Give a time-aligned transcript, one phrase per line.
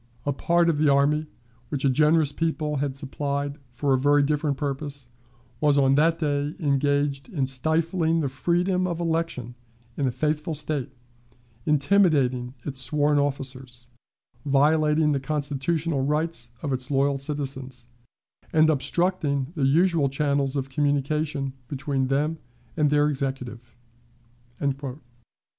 [0.25, 1.27] A part of the army,
[1.69, 5.09] which a generous people had supplied for a very different purpose,
[5.59, 9.53] was on that day engaged in stifling the freedom of election
[9.95, 10.91] in a faithful State,
[11.67, 13.89] intimidating its sworn officers,
[14.43, 17.85] violating the constitutional rights of its loyal citizens,
[18.51, 22.39] and obstructing the usual channels of communication between them
[22.75, 23.75] and their Executive."